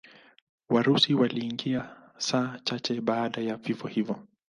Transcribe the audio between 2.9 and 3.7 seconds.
baada ya